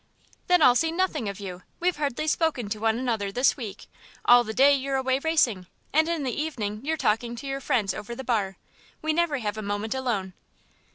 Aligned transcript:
"Then 0.47 0.63
I'll 0.63 0.73
see 0.73 0.91
nothing 0.91 1.29
of 1.29 1.39
you. 1.39 1.61
We've 1.79 1.97
hardly 1.97 2.25
spoken 2.25 2.69
to 2.69 2.79
one 2.79 2.97
another 2.97 3.31
this 3.31 3.55
week; 3.55 3.85
all 4.25 4.43
the 4.43 4.51
day 4.51 4.73
you're 4.73 4.95
away 4.95 5.19
racing, 5.19 5.67
and 5.93 6.09
in 6.09 6.23
the 6.23 6.33
evening 6.41 6.81
you're 6.83 6.97
talking 6.97 7.35
to 7.35 7.45
your 7.45 7.61
friends 7.61 7.93
over 7.93 8.15
the 8.15 8.23
bar. 8.23 8.57
We 9.03 9.13
never 9.13 9.37
have 9.37 9.59
a 9.59 9.61
moment 9.61 9.93
alone." 9.93 10.33